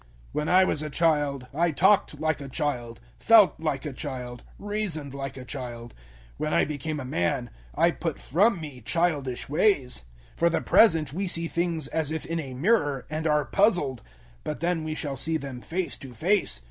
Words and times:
013:011 0.29 0.29
When 0.31 0.49
I 0.49 0.63
was 0.63 0.81
a 0.81 0.89
child, 0.89 1.47
I 1.53 1.69
talked 1.69 2.19
like 2.19 2.41
a 2.41 2.49
child, 2.49 2.99
felt 3.19 3.59
like 3.59 3.85
a 3.85 3.93
child, 3.93 4.41
reasoned 4.57 5.13
like 5.13 5.37
a 5.37 5.45
child: 5.45 5.93
when 6.37 6.55
I 6.55 6.65
became 6.65 6.99
a 6.99 7.05
man, 7.05 7.51
I 7.75 7.91
put 7.91 8.17
from 8.17 8.59
me 8.59 8.81
childish 8.83 9.47
ways. 9.47 10.05
013:012 10.37 10.39
For 10.39 10.49
the 10.49 10.61
present 10.61 11.13
we 11.13 11.27
see 11.27 11.47
things 11.47 11.87
as 11.89 12.11
if 12.11 12.25
in 12.25 12.39
a 12.39 12.55
mirror, 12.55 13.05
and 13.11 13.27
are 13.27 13.45
puzzled; 13.45 14.01
but 14.43 14.59
then 14.59 14.83
we 14.83 14.95
shall 14.95 15.15
see 15.15 15.37
them 15.37 15.61
face 15.61 15.97
to 15.97 16.15
face. 16.15 16.59